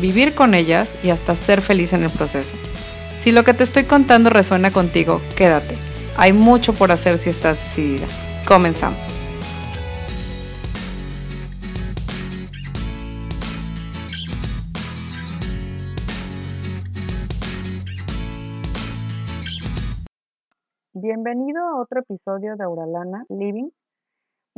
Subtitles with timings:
[0.00, 2.56] vivir con ellas y hasta ser feliz en el proceso.
[3.18, 5.76] Si lo que te estoy contando resuena contigo, quédate.
[6.16, 8.06] Hay mucho por hacer si estás decidida.
[8.46, 9.12] Comenzamos.
[20.92, 23.70] Bienvenido a otro episodio de Auralana Living.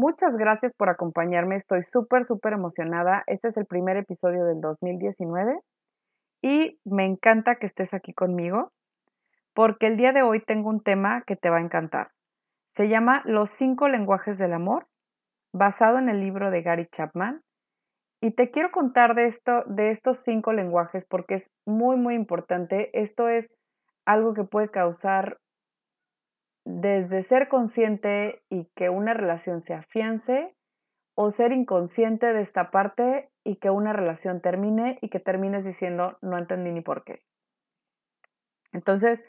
[0.03, 1.57] Muchas gracias por acompañarme.
[1.57, 3.23] Estoy súper, súper emocionada.
[3.27, 5.61] Este es el primer episodio del 2019
[6.41, 8.73] y me encanta que estés aquí conmigo
[9.53, 12.13] porque el día de hoy tengo un tema que te va a encantar.
[12.75, 14.87] Se llama Los cinco lenguajes del amor,
[15.53, 17.43] basado en el libro de Gary Chapman.
[18.23, 22.89] Y te quiero contar de, esto, de estos cinco lenguajes porque es muy, muy importante.
[22.99, 23.51] Esto es
[24.07, 25.37] algo que puede causar
[26.65, 30.55] desde ser consciente y que una relación se afiance
[31.15, 36.19] o ser inconsciente de esta parte y que una relación termine y que termines diciendo
[36.23, 37.23] no entendí ni por qué.
[38.73, 39.23] Entonces,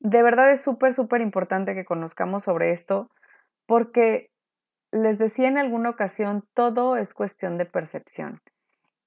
[0.00, 3.10] de verdad es súper, súper importante que conozcamos sobre esto
[3.66, 4.30] porque
[4.92, 8.40] les decía en alguna ocasión, todo es cuestión de percepción.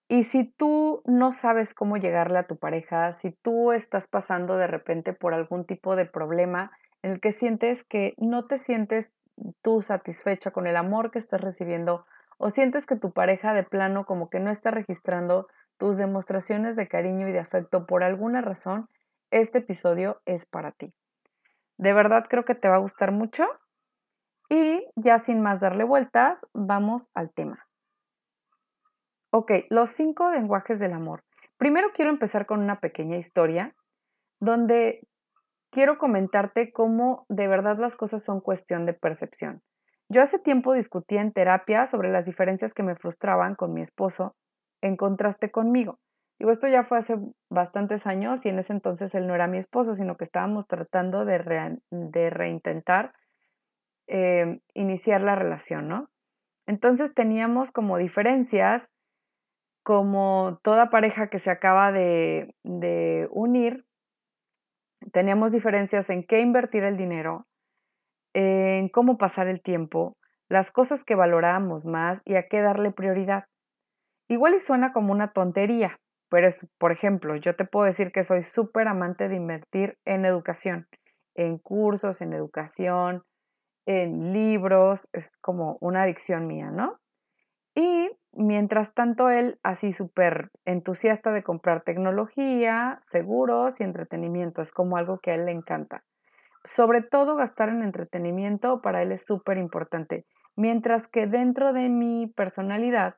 [0.07, 4.67] Y si tú no sabes cómo llegarle a tu pareja, si tú estás pasando de
[4.67, 9.13] repente por algún tipo de problema, en el que sientes que no te sientes
[9.61, 12.05] tú satisfecha con el amor que estás recibiendo
[12.37, 15.47] o sientes que tu pareja de plano como que no está registrando
[15.77, 18.89] tus demostraciones de cariño y de afecto por alguna razón,
[19.31, 20.93] este episodio es para ti.
[21.77, 23.47] De verdad creo que te va a gustar mucho
[24.49, 27.67] y ya sin más darle vueltas, vamos al tema.
[29.31, 31.23] Ok, los cinco lenguajes del amor.
[31.57, 33.75] Primero quiero empezar con una pequeña historia
[34.39, 35.07] donde
[35.71, 39.61] quiero comentarte cómo de verdad las cosas son cuestión de percepción.
[40.09, 44.35] Yo hace tiempo discutía en terapia sobre las diferencias que me frustraban con mi esposo
[44.81, 45.99] en contraste conmigo.
[46.39, 47.17] Digo, esto ya fue hace
[47.49, 51.25] bastantes años y en ese entonces él no era mi esposo, sino que estábamos tratando
[51.25, 51.37] de,
[52.29, 53.13] reintentar
[54.07, 56.09] eh, iniciar la relación, ¿no?
[56.65, 58.89] Entonces teníamos como diferencias,
[59.83, 62.55] como toda pareja que se acaba de
[63.31, 63.85] unir,
[65.11, 67.47] Teníamos diferencias en qué invertir el dinero,
[68.33, 70.17] en cómo pasar el tiempo,
[70.49, 73.45] las cosas que valorábamos más y a qué darle prioridad.
[74.27, 75.99] Igual y suena como una tontería,
[76.29, 80.25] pero es, por ejemplo, yo te puedo decir que soy súper amante de invertir en
[80.25, 80.87] educación,
[81.35, 83.23] en cursos, en educación,
[83.85, 86.99] en libros, es como una adicción mía, ¿no?
[87.75, 94.97] Y Mientras tanto, él, así súper entusiasta de comprar tecnología, seguros y entretenimiento, es como
[94.97, 96.03] algo que a él le encanta.
[96.63, 100.25] Sobre todo gastar en entretenimiento para él es súper importante,
[100.55, 103.15] mientras que dentro de mi personalidad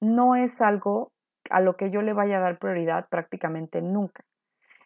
[0.00, 1.12] no es algo
[1.50, 4.24] a lo que yo le vaya a dar prioridad prácticamente nunca.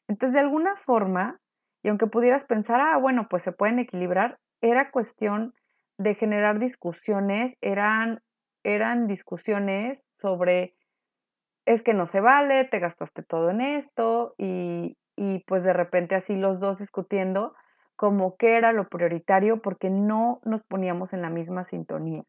[0.09, 1.39] Entonces, de alguna forma,
[1.83, 5.55] y aunque pudieras pensar, ah, bueno, pues se pueden equilibrar, era cuestión
[5.99, 8.21] de generar discusiones, eran
[8.65, 10.75] eran discusiones sobre
[11.67, 16.15] es que no se vale, te gastaste todo en esto y, y pues de repente
[16.15, 17.55] así los dos discutiendo
[17.97, 22.25] como qué era lo prioritario porque no nos poníamos en la misma sintonía.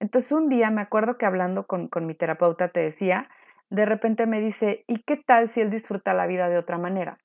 [0.00, 3.28] Entonces un día me acuerdo que hablando con, con mi terapeuta te decía,
[3.70, 7.18] de repente me dice, ¿y qué tal si él disfruta la vida de otra manera?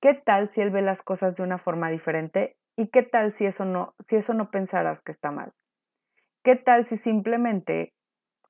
[0.00, 2.56] ¿Qué tal si él ve las cosas de una forma diferente?
[2.76, 5.52] ¿Y qué tal si eso no, si eso no pensaras que está mal?
[6.48, 7.92] ¿Qué tal si simplemente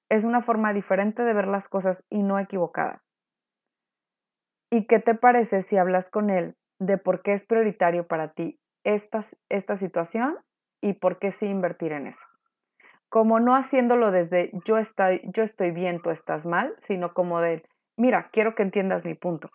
[0.09, 3.03] es una forma diferente de ver las cosas y no equivocada?
[4.71, 8.61] ¿Y qué te parece si hablas con él de por qué es prioritario para ti
[8.85, 10.39] esta, esta situación
[10.81, 12.25] y por qué sí invertir en eso?
[13.09, 17.65] Como no haciéndolo desde yo estoy, yo estoy bien, tú estás mal, sino como de,
[17.97, 19.51] mira, quiero que entiendas mi punto.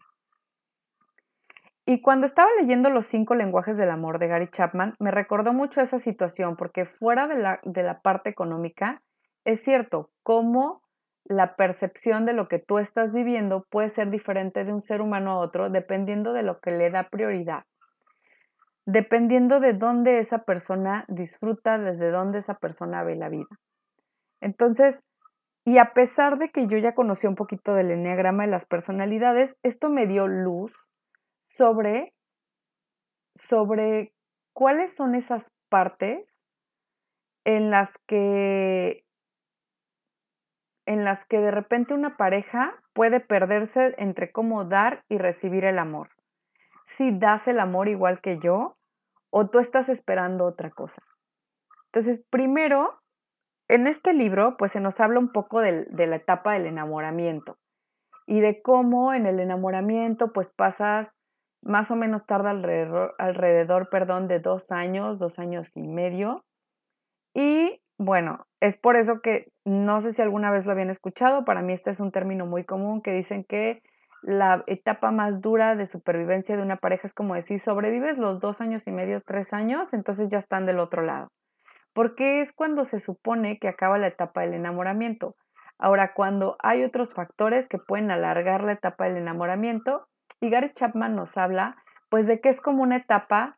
[1.86, 5.82] Y cuando estaba leyendo Los cinco lenguajes del amor de Gary Chapman, me recordó mucho
[5.82, 9.02] esa situación, porque fuera de la, de la parte económica,
[9.44, 10.82] es cierto, cómo
[11.26, 15.32] la percepción de lo que tú estás viviendo puede ser diferente de un ser humano
[15.32, 17.64] a otro dependiendo de lo que le da prioridad,
[18.86, 23.60] dependiendo de dónde esa persona disfruta, desde dónde esa persona ve la vida.
[24.42, 25.02] Entonces,
[25.66, 29.56] Y a pesar de que yo ya conocía un poquito del enneagrama de las personalidades,
[29.64, 30.74] esto me dio luz
[31.56, 32.14] sobre,
[33.36, 34.14] sobre
[34.54, 36.40] cuáles son esas partes
[37.46, 39.06] en las que
[40.86, 45.80] en las que de repente una pareja puede perderse entre cómo dar y recibir el
[45.80, 46.10] amor.
[46.88, 48.76] Si das el amor igual que yo
[49.30, 51.02] o tú estás esperando otra cosa.
[51.86, 53.00] Entonces, primero,
[53.70, 57.58] en este libro, pues se nos habla un poco de, la etapa del enamoramiento
[58.26, 61.14] y de cómo en el enamoramiento, pues pasas
[61.64, 66.44] más o menos tarda alrededor, alrededor perdón, de dos años, dos años y medio.
[67.34, 71.62] Y bueno, es por eso que no sé si alguna vez lo habían escuchado, para
[71.62, 73.82] mí este es un término muy común que dicen que
[74.22, 78.62] la etapa más dura de supervivencia de una pareja es como decir, sobrevives los dos
[78.62, 81.30] años y medio, tres años, entonces ya están del otro lado
[81.94, 85.36] porque es cuando se supone que acaba la etapa del enamoramiento.
[85.78, 90.08] Ahora, cuando hay otros factores que pueden alargar la etapa del enamoramiento,
[90.40, 91.78] y Gary Chapman nos habla,
[92.10, 93.58] pues, de que es como una etapa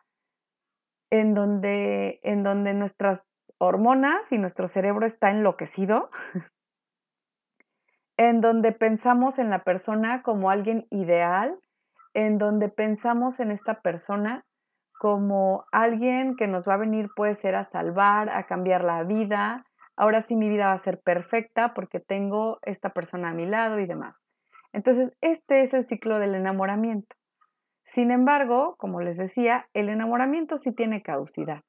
[1.09, 3.25] en donde, en donde nuestras
[3.57, 6.09] hormonas y nuestro cerebro está enloquecido,
[8.17, 11.59] en donde pensamos en la persona como alguien ideal,
[12.13, 14.45] en donde pensamos en esta persona
[14.99, 19.65] como alguien que nos va a venir puede ser a salvar, a cambiar la vida.
[19.97, 23.79] Ahora sí mi vida va a ser perfecta porque tengo esta persona a mi lado
[23.79, 24.25] y demás.
[24.75, 27.15] Entonces, este es el ciclo del enamoramiento.
[27.85, 31.61] Sin embargo, como les decía, el enamoramiento sí tiene caducidad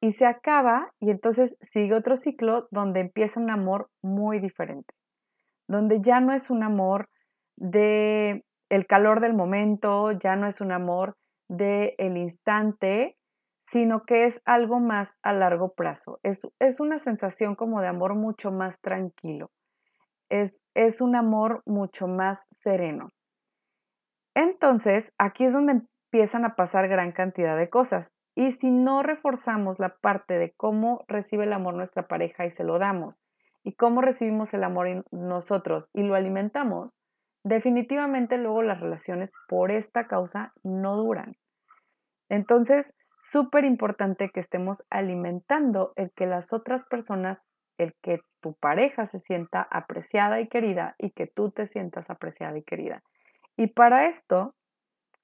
[0.00, 4.92] y se acaba y entonces sigue otro ciclo donde empieza un amor muy diferente,
[5.68, 7.08] donde ya no es un amor
[7.54, 11.14] de el calor del momento, ya no es un amor
[11.48, 13.16] del el instante,
[13.68, 16.18] sino que es algo más a largo plazo.
[16.24, 19.52] Es, es, una sensación como de amor mucho más tranquilo.
[20.30, 23.10] Es, es un amor mucho más sereno.
[24.34, 25.82] Entonces, aquí es donde
[26.12, 28.12] empiezan a pasar gran cantidad de cosas.
[28.34, 32.64] Y si no reforzamos la parte de cómo recibe el amor nuestra pareja y se
[32.64, 33.20] lo damos,
[33.62, 36.92] y cómo recibimos el amor nosotros y lo alimentamos,
[37.44, 41.36] definitivamente luego las relaciones por esta causa no duran.
[42.28, 47.46] Entonces, súper importante que estemos alimentando el que las otras personas,
[47.82, 52.56] el que tu pareja se sienta apreciada y querida y que tú te sientas apreciada
[52.58, 53.02] y querida.
[53.56, 54.54] Y para esto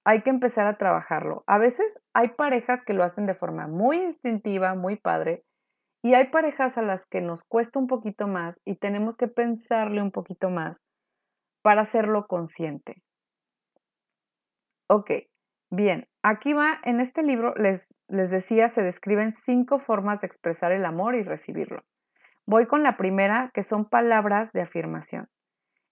[0.04, 1.42] hay que empezar a trabajarlo.
[1.46, 5.42] A veces hay parejas que lo hacen de forma muy instintiva, muy padre,
[6.02, 10.00] y hay parejas a las que nos cuesta un poquito más y tenemos que pensarle
[10.00, 10.80] un poquito más
[11.62, 13.02] para hacerlo consciente.
[14.88, 15.10] Ok,
[15.70, 20.70] bien, aquí va, en este libro les, les decía, se describen cinco formas de expresar
[20.70, 21.82] el amor y recibirlo.
[22.46, 25.28] Voy con la primera, que son palabras de afirmación.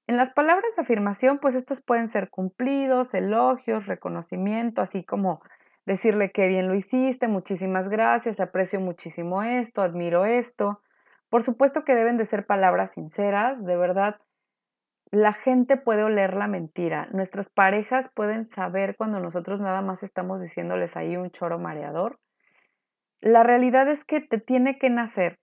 [0.06, 5.42] En las palabras de afirmación, pues estas pueden ser cumplidos, elogios, reconocimiento, así como
[5.84, 10.80] decirle que bien lo hiciste, muchísimas gracias, aprecio muchísimo esto, admiro esto.
[11.28, 14.20] Por supuesto que deben de ser palabras sinceras, de verdad,
[15.10, 17.08] la gente puede oler la mentira.
[17.12, 22.20] Nuestras parejas pueden saber cuando nosotros nada más estamos diciéndoles ahí un choro mareador.
[23.20, 25.38] La realidad es que te tiene que nacer.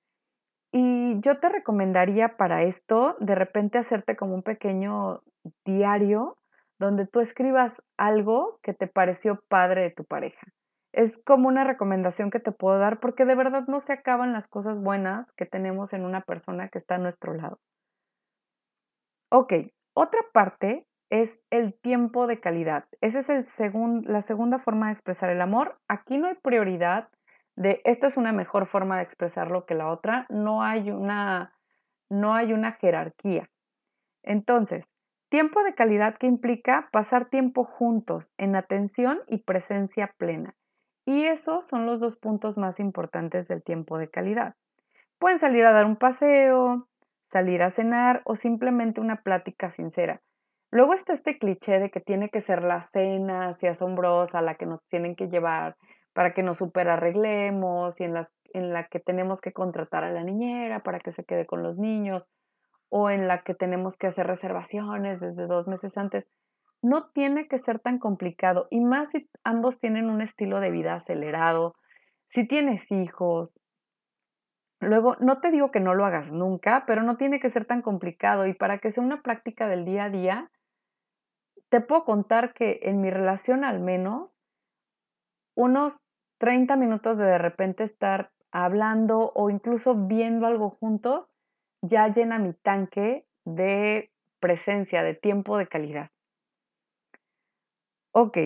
[0.71, 5.21] Y yo te recomendaría para esto de repente hacerte como un pequeño
[5.65, 6.37] diario
[6.79, 10.47] donde tú escribas algo que te pareció padre de tu pareja.
[10.93, 14.47] Es como una recomendación que te puedo dar porque de verdad no se acaban las
[14.47, 17.59] cosas buenas que tenemos en una persona que está a nuestro lado.
[19.29, 19.53] Ok,
[19.93, 22.85] otra parte es el tiempo de calidad.
[23.01, 23.59] Esa es
[24.05, 25.77] la segunda forma de expresar el amor.
[25.87, 27.09] Aquí no hay prioridad
[27.55, 30.25] de esta es una mejor forma de expresarlo que la otra.
[30.29, 31.53] No hay una,
[32.09, 33.49] no hay una jerarquía.
[34.23, 34.89] Entonces,
[35.29, 40.55] tiempo de calidad que implica pasar tiempo juntos en atención y presencia plena.
[41.05, 44.55] Y esos son los dos puntos más importantes del tiempo de calidad.
[45.17, 46.87] Pueden salir a dar un paseo,
[47.29, 50.21] salir a cenar o simplemente una plática sincera.
[50.69, 54.65] Luego está este cliché de que tiene que ser la cena así asombrosa, la que
[54.65, 55.75] nos tienen que llevar
[56.13, 60.11] para que nos super arreglemos y en, las, en la que tenemos que contratar a
[60.11, 62.27] la niñera para que se quede con los niños
[62.89, 66.27] o en la que tenemos que hacer reservaciones desde dos meses antes.
[66.81, 70.95] No tiene que ser tan complicado y más si ambos tienen un estilo de vida
[70.95, 71.75] acelerado,
[72.29, 73.53] si tienes hijos,
[74.81, 77.83] Luego, no te digo que no lo hagas nunca, pero no tiene que ser tan
[77.83, 80.51] complicado y para que sea una práctica del día a día,
[81.69, 84.40] te puedo contar que en mi relación al menos,
[85.55, 85.97] unos
[86.37, 91.29] 30 minutos de de repente estar hablando o incluso viendo algo juntos,
[91.81, 96.11] ya llena mi tanque de presencia, de tiempo de calidad.
[98.13, 98.37] Ok,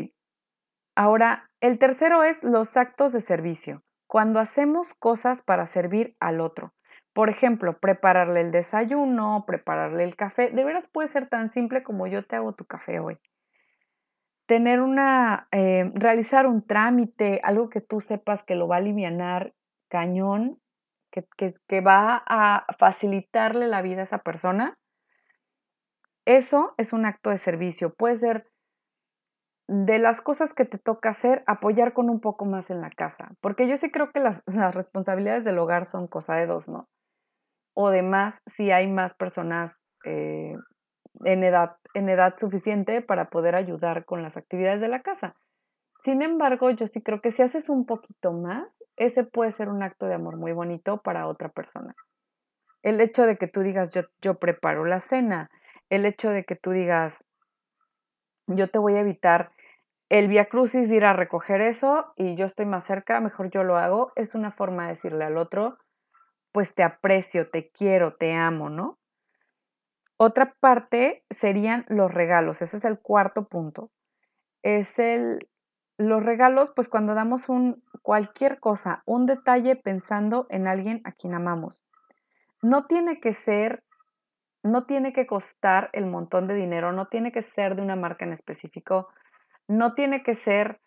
[0.96, 6.74] ahora el tercero es los actos de servicio, cuando hacemos cosas para servir al otro.
[7.14, 10.50] Por ejemplo, prepararle el desayuno, prepararle el café.
[10.52, 13.18] De veras puede ser tan simple como yo te hago tu café hoy.
[14.46, 19.54] Tener una, eh, realizar un trámite, algo que tú sepas que lo va a aliviar
[19.90, 20.60] cañón,
[21.12, 21.26] que,
[21.68, 24.78] que va a facilitarle la vida a esa persona.
[26.26, 27.94] Eso es un acto de servicio.
[27.94, 28.48] Puede ser
[29.68, 33.32] de las cosas que te toca hacer, apoyar con un poco más en la casa.
[33.42, 36.88] Porque yo sí creo que las, las responsabilidades del hogar son cosa de dos, ¿no?
[37.76, 40.56] o de más si hay más personas eh,
[41.26, 45.36] en, edad, en edad suficiente para poder ayudar con las actividades de la casa.
[46.04, 49.82] Sin embargo, yo sí creo que si haces un poquito más, ese puede ser un
[49.82, 51.96] acto de amor muy bonito para otra persona.
[52.84, 55.50] El hecho de que tú digas, yo, yo preparo la cena,
[55.90, 57.26] el hecho de que tú digas,
[58.46, 59.52] yo te voy a evitar
[60.10, 63.64] el via crucis de ir a recoger eso y yo estoy más cerca, mejor yo
[63.64, 65.80] lo hago, es una forma de decirle al otro,
[66.52, 69.00] pues te aprecio, te quiero, te amo, ¿no?
[70.18, 73.92] Otra parte serían los regalos, ese es el cuarto punto.
[74.64, 75.40] Es el,
[75.98, 81.34] los regalos, pues cuando damos un, cualquier cosa, un detalle pensando en alguien a quien
[81.34, 81.84] amamos.
[82.62, 83.84] No tiene que ser,
[84.64, 88.26] no tiene que costar el montón de dinero, no tiene que ser de una marca
[88.26, 89.10] en específico,
[89.68, 90.80] no tiene que ser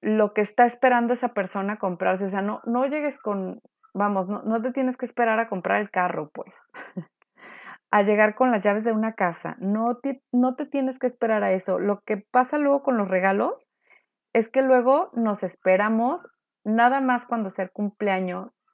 [0.00, 2.26] lo que está esperando esa persona comprarse.
[2.26, 3.60] O sea, no, no llegues con,
[3.94, 6.70] Vamos, no, no te tienes que esperar a comprar el carro, pues.
[7.92, 9.54] a llegar con las llaves de una casa.
[9.58, 11.78] No te, no te tienes que esperar a eso.
[11.78, 13.68] Lo que pasa luego con los regalos
[14.32, 16.26] es que luego nos esperamos
[16.64, 18.64] nada más cuando sea el cumpleaños,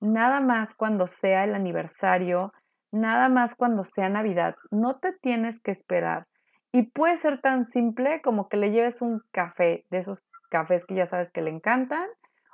[0.00, 2.54] nada más cuando sea el aniversario,
[2.90, 4.56] nada más cuando sea Navidad.
[4.70, 6.26] No te tienes que esperar.
[6.72, 10.94] Y puede ser tan simple como que le lleves un café, de esos cafés que
[10.94, 12.08] ya sabes que le encantan,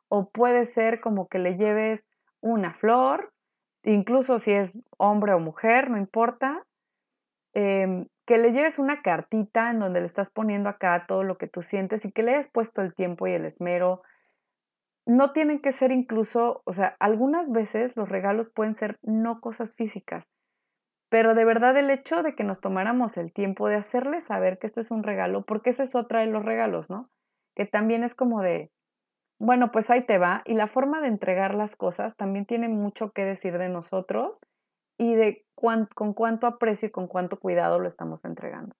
[0.08, 2.04] o puede ser como que le lleves
[2.40, 3.32] una flor,
[3.84, 6.64] incluso si es hombre o mujer, no importa,
[7.54, 11.46] em, que le lleves una cartita en donde le estás poniendo acá todo lo que
[11.48, 14.02] tú sientes y que le hayas puesto el tiempo y el esmero.
[15.06, 19.74] No tienen que ser incluso, o sea, algunas veces los regalos pueden ser no cosas
[19.74, 20.26] físicas,
[21.08, 24.66] pero de verdad el hecho de que nos tomáramos el tiempo de hacerle saber que
[24.66, 27.08] este es un regalo, porque esa es otra de los regalos, ¿no?
[27.56, 28.70] Que también es como de,
[29.38, 30.42] bueno, pues ahí te va.
[30.44, 34.38] Y la forma de entregar las cosas también tiene mucho que decir de nosotros
[34.98, 38.74] y de con cuánto aprecio y con cuánto cuidado lo estamos entregando.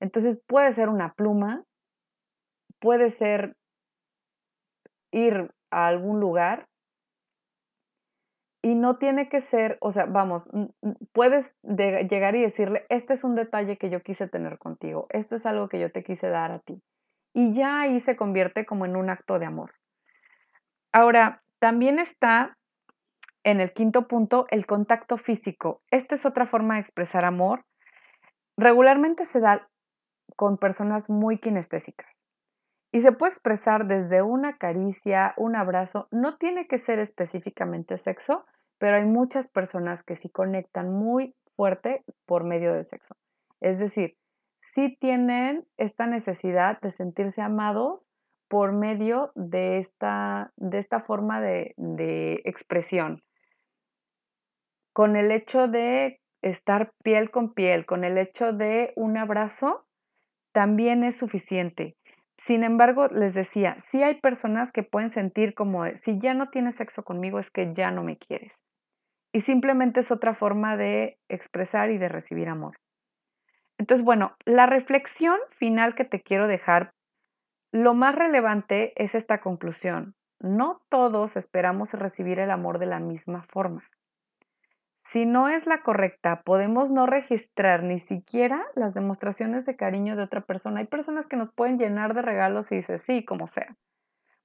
[0.00, 1.64] Entonces puede ser una pluma,
[2.80, 3.56] puede ser
[5.10, 6.66] ir a algún lugar
[8.62, 10.48] y no tiene que ser, o sea, vamos,
[11.12, 15.46] puedes llegar y decirle, este es un detalle que yo quise tener contigo, esto es
[15.46, 16.82] algo que yo te quise dar a ti.
[17.38, 19.70] Y ya ahí se convierte como en un acto de amor.
[20.90, 22.58] Ahora, también está
[23.44, 25.80] en el quinto punto el contacto físico.
[25.92, 27.64] Esta es otra forma de expresar amor.
[28.56, 29.68] Regularmente se da
[30.34, 32.10] con personas muy kinestésicas
[32.90, 36.08] y se puede expresar desde una caricia, un abrazo.
[36.10, 38.46] No tiene que ser específicamente sexo,
[38.78, 43.14] pero hay muchas personas que sí conectan muy fuerte por medio del sexo.
[43.60, 44.16] Es decir,
[44.86, 48.08] tienen esta necesidad de sentirse amados
[48.48, 53.22] por medio de esta, de esta forma de, de expresión.
[54.92, 59.84] Con el hecho de estar piel con piel, con el hecho de un abrazo,
[60.52, 61.96] también es suficiente.
[62.38, 66.76] Sin embargo, les decía, sí hay personas que pueden sentir como, si ya no tienes
[66.76, 68.52] sexo conmigo es que ya no me quieres.
[69.32, 72.78] Y simplemente es otra forma de expresar y de recibir amor.
[73.78, 76.92] Entonces, bueno, la reflexión final que te quiero dejar
[77.72, 80.14] lo más relevante es esta conclusión.
[80.40, 83.84] No todos esperamos recibir el amor de la misma forma.
[85.04, 90.22] Si no es la correcta, podemos no registrar ni siquiera las demostraciones de cariño de
[90.22, 90.80] otra persona.
[90.80, 93.76] Hay personas que nos pueden llenar de regalos y dice sí, como sea,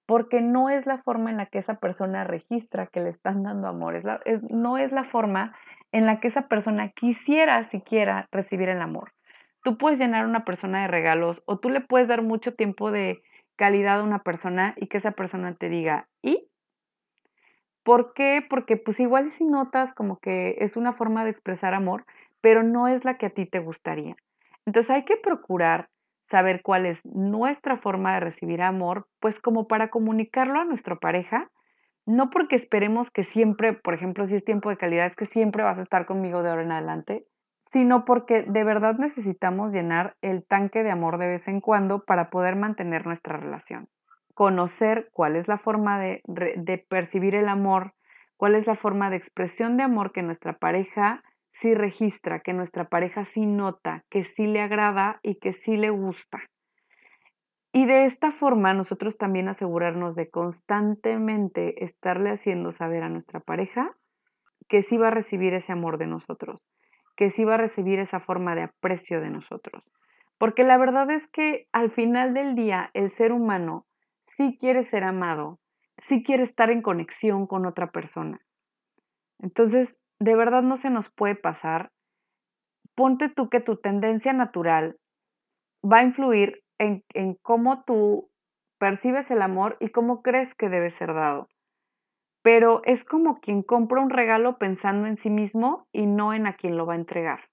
[0.06, 3.68] porque no es la forma en la que esa persona registra que le están dando
[3.68, 4.02] amor,
[4.50, 5.54] no es la forma
[5.92, 9.12] en la que esa persona quisiera siquiera recibir el amor
[9.64, 12.92] tú puedes llenar a una persona de regalos o tú le puedes dar mucho tiempo
[12.92, 13.24] de
[13.56, 16.48] calidad a una persona y que esa persona te diga, ¿y?
[17.84, 18.46] ¿Por qué?
[18.48, 22.06] Porque pues igual si notas como que es una forma de expresar amor,
[22.42, 24.16] pero no es la que a ti te gustaría.
[24.66, 25.90] Entonces hay que procurar
[26.30, 31.52] saber cuál es nuestra forma de recibir amor, pues como para comunicarlo a nuestra pareja
[32.06, 35.64] no porque esperemos que siempre, por ejemplo, si es tiempo de calidad, es que siempre
[35.64, 37.26] vas a estar conmigo de ahora en adelante,
[37.74, 42.30] sino porque de verdad necesitamos llenar el tanque de amor de vez en cuando para
[42.30, 43.90] poder mantener nuestra relación.
[44.36, 47.94] Conocer cuál es la forma de, de percibir el amor,
[48.38, 52.86] cuál es la forma de expresión de amor que nuestra pareja sí registra, que nuestra
[52.90, 56.42] pareja sí nota, que sí le agrada y que sí le gusta.
[57.72, 63.96] Y de esta forma nosotros también asegurarnos de constantemente estarle haciendo saber a nuestra pareja
[64.70, 66.62] que sí va a recibir ese amor de nosotros,
[67.16, 69.84] que sí va a recibir esa forma de aprecio de nosotros.
[70.38, 73.86] Porque la verdad es que al final del día el ser humano
[74.26, 75.60] sí quiere ser amado,
[75.98, 78.42] sí quiere estar en conexión con otra persona.
[79.40, 81.92] Entonces, de verdad no se nos puede pasar.
[82.96, 84.98] Ponte tú que tu tendencia natural
[85.84, 87.04] va a influir en,
[87.42, 88.30] cómo tú
[88.78, 91.48] percibes el amor y cómo crees que debe ser dado.
[92.44, 96.54] Pero es como quien compra un regalo pensando en sí mismo y no en a
[96.54, 97.50] quien lo va a entregar.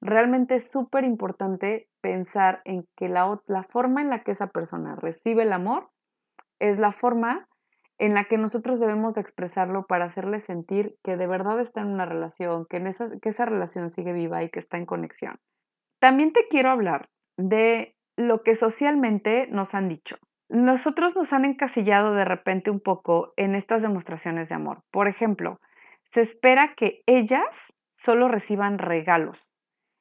[0.00, 4.94] Realmente es súper importante pensar en que la, la forma en la que esa persona
[4.94, 5.90] recibe el amor
[6.60, 7.48] es la forma
[7.98, 11.88] en la que nosotros debemos de expresarlo para hacerle sentir que de verdad está en
[11.88, 15.40] una relación, que, en esa, que esa relación sigue viva y que está en conexión.
[15.98, 20.16] También te quiero hablar de lo que socialmente nos han dicho.
[20.48, 24.82] Nosotros nos han encasillado de repente un poco en estas demostraciones de amor.
[24.90, 25.60] Por ejemplo,
[26.10, 29.46] se espera que ellas solo reciban regalos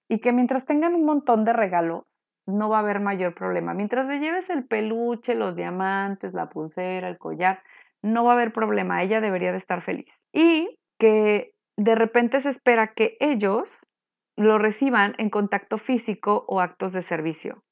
[0.07, 2.05] y que mientras tengan un montón de regalos,
[2.45, 3.73] no va a haber mayor problema.
[3.73, 7.61] Mientras le lleves el peluche, los diamantes, la pulsera, el collar,
[8.01, 9.03] no va a haber problema.
[9.03, 10.09] Ella debería de estar feliz.
[10.31, 13.85] Y que de repente se espera que ellos
[14.37, 17.63] lo reciban en contacto físico o actos de servicio.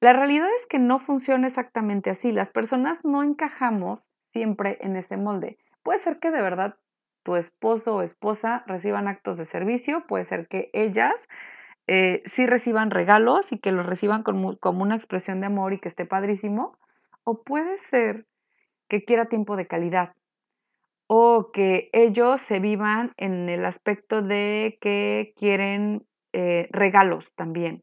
[0.00, 2.30] La realidad es que no funciona exactamente así.
[2.30, 5.58] Las personas no encajamos siempre en ese molde.
[5.82, 6.76] Puede ser que de verdad
[7.24, 11.28] tu esposo o esposa reciban actos de servicio, puede ser que ellas
[11.88, 15.80] eh, sí reciban regalos y que los reciban como, como una expresión de amor y
[15.80, 16.78] que esté padrísimo,
[17.24, 18.26] o puede ser
[18.88, 20.14] que quiera tiempo de calidad
[21.06, 27.82] o que ellos se vivan en el aspecto de que quieren eh, regalos también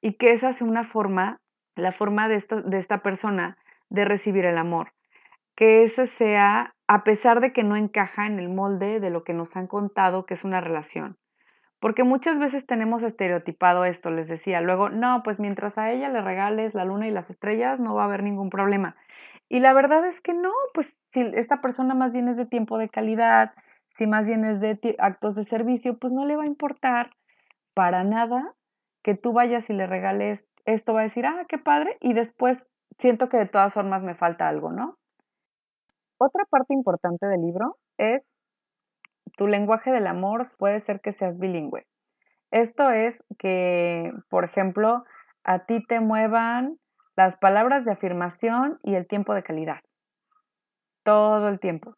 [0.00, 1.40] y que esa sea una forma,
[1.74, 4.92] la forma de esta, de esta persona de recibir el amor.
[5.54, 9.32] Que ese sea, a pesar de que no encaja en el molde de lo que
[9.32, 11.16] nos han contado que es una relación.
[11.80, 16.22] Porque muchas veces tenemos estereotipado esto, les decía, luego, no, pues mientras a ella le
[16.22, 18.96] regales la luna y las estrellas, no va a haber ningún problema.
[19.48, 22.78] Y la verdad es que no, pues si esta persona más bien es de tiempo
[22.78, 23.52] de calidad,
[23.94, 27.10] si más bien es de actos de servicio, pues no le va a importar
[27.74, 28.55] para nada
[29.06, 32.66] que tú vayas y le regales esto, va a decir, ah, qué padre, y después
[32.98, 34.98] siento que de todas formas me falta algo, ¿no?
[36.18, 38.24] Otra parte importante del libro es
[39.36, 41.86] tu lenguaje del amor puede ser que seas bilingüe.
[42.50, 45.04] Esto es que, por ejemplo,
[45.44, 46.76] a ti te muevan
[47.14, 49.82] las palabras de afirmación y el tiempo de calidad.
[51.04, 51.94] Todo el tiempo.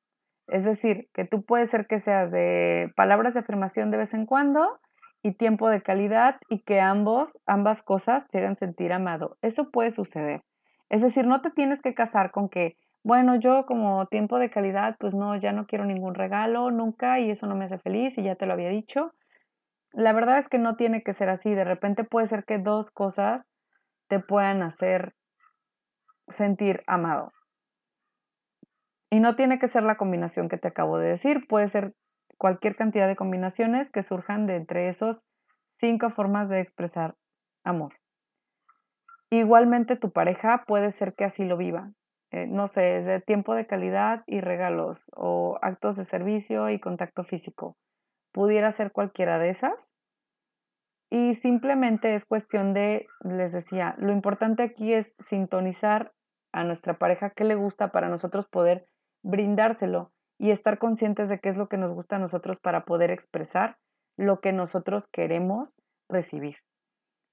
[0.47, 4.27] Es decir, que tú puedes ser que seas de palabras de afirmación de vez en
[4.27, 4.79] cuando
[5.23, 9.37] y tiempo de calidad y que ambos, ambas cosas te hagan sentir amado.
[9.43, 10.43] Eso puede suceder.
[10.89, 14.97] Es decir, no te tienes que casar con que, bueno, yo como tiempo de calidad,
[14.99, 18.23] pues no, ya no quiero ningún regalo nunca y eso no me hace feliz y
[18.23, 19.13] ya te lo había dicho.
[19.93, 21.55] La verdad es que no tiene que ser así.
[21.55, 23.47] De repente puede ser que dos cosas
[24.09, 25.15] te puedan hacer
[26.29, 27.33] sentir amado.
[29.11, 31.95] Y no tiene que ser la combinación que te acabo de decir, puede ser
[32.39, 35.25] cualquier cantidad de combinaciones que surjan de entre esos
[35.77, 37.17] cinco formas de expresar
[37.65, 37.95] amor.
[39.31, 41.93] Igualmente tu pareja puede ser que así lo viva.
[42.31, 47.25] Eh, no sé, de tiempo de calidad y regalos o actos de servicio y contacto
[47.25, 47.77] físico.
[48.33, 49.91] Pudiera ser cualquiera de esas.
[51.11, 56.13] Y simplemente es cuestión de, les decía, lo importante aquí es sintonizar
[56.53, 58.87] a nuestra pareja qué le gusta para nosotros poder
[59.23, 63.11] brindárselo y estar conscientes de qué es lo que nos gusta a nosotros para poder
[63.11, 63.77] expresar
[64.17, 65.75] lo que nosotros queremos
[66.09, 66.59] recibir.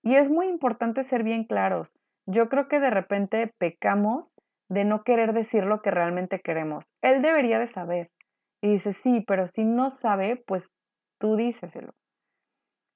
[0.03, 1.91] Y es muy importante ser bien claros.
[2.27, 4.35] Yo creo que de repente pecamos
[4.69, 6.85] de no querer decir lo que realmente queremos.
[7.01, 8.11] Él debería de saber.
[8.61, 10.73] Y dice, sí, pero si no sabe, pues
[11.19, 11.93] tú díceselo.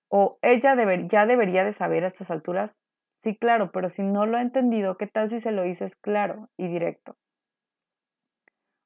[0.09, 0.75] O ella
[1.07, 2.75] ya debería de saber a estas alturas.
[3.23, 6.49] Sí, claro, pero si no lo ha entendido, ¿qué tal si se lo dices claro
[6.57, 7.17] y directo?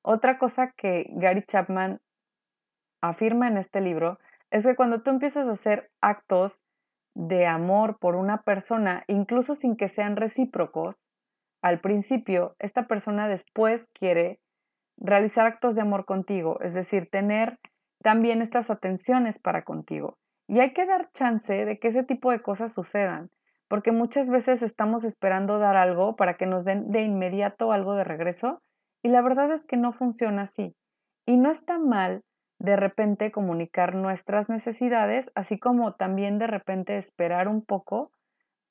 [0.04, 2.02] Otra cosa que Gary Chapman
[3.02, 4.20] afirma en este libro
[4.52, 6.62] es que cuando tú empiezas a hacer actos
[7.16, 11.00] de amor por una persona, incluso sin que sean recíprocos,
[11.62, 14.42] al principio esta persona después quiere
[14.98, 17.60] realizar actos de amor contigo, es decir, tener
[18.02, 20.18] también estas atenciones para contigo.
[20.48, 23.32] Y hay que dar chance de que ese tipo de cosas sucedan,
[23.70, 28.04] porque muchas veces estamos esperando dar algo para que nos den de inmediato algo de
[28.04, 28.62] regreso
[29.04, 30.76] y la verdad es que no funciona así.
[31.26, 32.24] Y no está mal
[32.58, 38.12] de repente comunicar nuestras necesidades, así como también de repente esperar un poco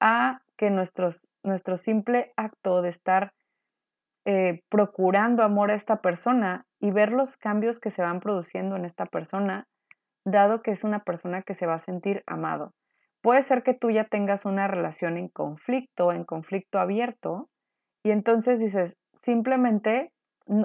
[0.00, 3.32] a que nuestros, nuestro simple acto de estar
[4.24, 8.84] eh, procurando amor a esta persona y ver los cambios que se van produciendo en
[8.84, 9.68] esta persona,
[10.24, 12.72] dado que es una persona que se va a sentir amado.
[13.20, 17.50] Puede ser que tú ya tengas una relación en conflicto, en conflicto abierto,
[18.02, 20.12] y entonces dices, simplemente,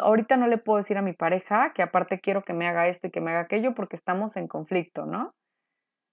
[0.02, 3.08] ahorita no le puedo decir a mi pareja que aparte quiero que me haga esto
[3.08, 5.34] y que me haga aquello porque estamos en conflicto, ¿no?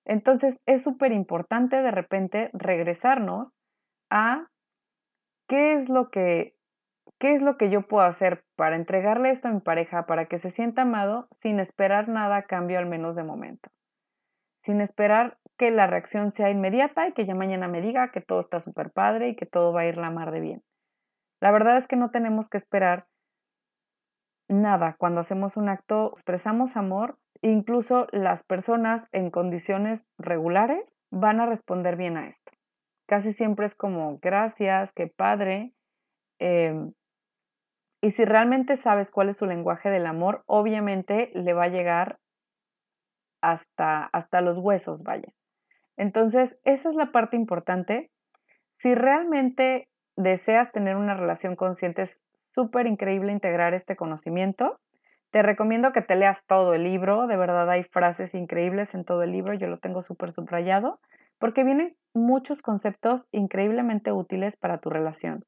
[0.05, 3.53] Entonces es súper importante de repente regresarnos
[4.11, 4.48] a
[5.48, 6.55] qué es lo que
[7.18, 10.38] ¿Qué es lo que yo puedo hacer para entregarle esto a mi pareja para que
[10.38, 13.70] se sienta amado sin esperar nada a cambio al menos de momento?
[14.62, 18.40] Sin esperar que la reacción sea inmediata y que ya mañana me diga que todo
[18.40, 20.62] está súper padre y que todo va a ir la mar de bien.
[21.40, 23.07] La verdad es que no tenemos que esperar
[24.48, 24.96] nada.
[24.98, 31.96] Cuando hacemos un acto, expresamos amor, incluso las personas en condiciones regulares van a responder
[31.96, 32.52] bien a esto.
[33.07, 35.72] Casi siempre es como, gracias, qué padre.
[36.38, 36.92] Em,
[38.00, 42.18] y si realmente sabes cuál es su lenguaje del amor, obviamente le va a llegar
[43.42, 45.33] hasta, hasta los huesos, vaya.
[45.96, 48.11] Entonces, esa es la parte importante.
[48.78, 52.04] Si realmente deseas tener una relación consciente,
[52.54, 54.78] súper increíble integrar este conocimiento.
[55.30, 59.22] Te recomiendo que te leas todo el libro, de verdad hay frases increíbles en todo
[59.22, 61.00] el libro, yo lo tengo súper subrayado,
[61.38, 65.44] porque vienen muchos conceptos increíblemente útiles para tu relación.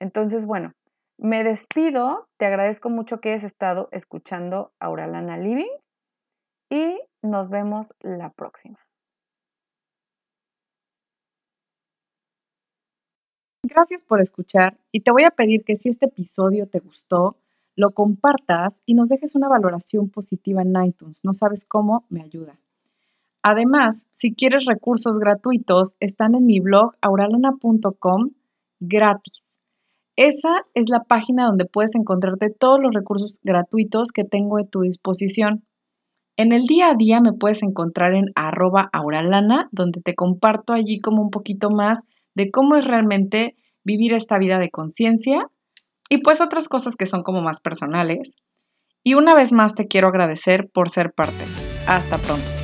[0.00, 0.72] Entonces, bueno,
[1.18, 5.72] me despido, te agradezco mucho que hayas estado escuchando Auralana Living
[6.70, 8.85] y nos vemos la próxima.
[13.68, 17.36] Gracias por escuchar y te voy a pedir que si este episodio te gustó,
[17.74, 21.18] lo compartas y nos dejes una valoración positiva en iTunes.
[21.24, 22.60] No sabes cómo, me ayuda.
[23.42, 28.30] Además, si quieres recursos gratuitos, están en mi blog auralana.com
[28.78, 29.44] gratis.
[30.14, 34.82] Esa es la página donde puedes encontrarte todos los recursos gratuitos que tengo a tu
[34.82, 35.64] disposición.
[36.36, 41.00] En el día a día me puedes encontrar en arroba auralana, donde te comparto allí
[41.00, 42.04] como un poquito más
[42.36, 45.48] de cómo es realmente vivir esta vida de conciencia
[46.08, 48.36] y pues otras cosas que son como más personales.
[49.02, 51.46] Y una vez más te quiero agradecer por ser parte.
[51.86, 52.55] Hasta pronto.